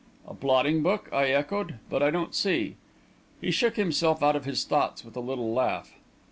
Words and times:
"A 0.27 0.33
blotting 0.33 0.81
book?" 0.81 1.07
I 1.13 1.27
echoed. 1.27 1.75
"But 1.87 2.01
I 2.01 2.09
don't 2.09 2.33
see...." 2.33 2.75
He 3.39 3.51
shook 3.51 3.75
himself 3.75 4.23
out 4.23 4.35
of 4.35 4.45
his 4.45 4.65
thoughts 4.65 5.05
with 5.05 5.15
a 5.15 5.19
little 5.19 5.53
laugh. 5.53 5.93